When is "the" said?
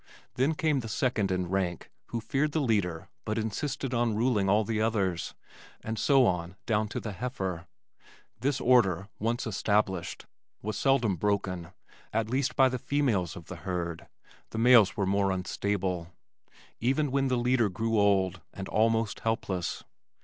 0.79-0.89, 2.53-2.59, 4.63-4.81, 6.99-7.11, 12.67-12.79, 13.45-13.57, 14.49-14.57, 17.27-17.37